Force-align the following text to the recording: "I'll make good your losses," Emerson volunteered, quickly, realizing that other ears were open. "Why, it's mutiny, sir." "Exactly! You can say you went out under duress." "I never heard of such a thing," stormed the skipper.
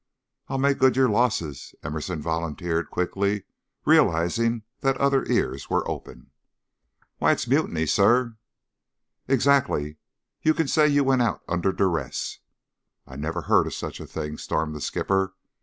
"I'll 0.47 0.57
make 0.57 0.79
good 0.79 0.95
your 0.95 1.09
losses," 1.09 1.75
Emerson 1.83 2.23
volunteered, 2.23 2.89
quickly, 2.89 3.43
realizing 3.85 4.63
that 4.79 4.97
other 4.97 5.25
ears 5.27 5.69
were 5.69 5.87
open. 5.87 6.31
"Why, 7.19 7.33
it's 7.33 7.45
mutiny, 7.45 7.85
sir." 7.85 8.35
"Exactly! 9.27 9.97
You 10.41 10.55
can 10.55 10.67
say 10.67 10.87
you 10.87 11.03
went 11.03 11.21
out 11.21 11.43
under 11.47 11.71
duress." 11.71 12.39
"I 13.05 13.15
never 13.15 13.41
heard 13.43 13.67
of 13.67 13.75
such 13.75 13.99
a 13.99 14.07
thing," 14.07 14.39
stormed 14.39 14.73
the 14.73 14.81
skipper. 14.81 15.35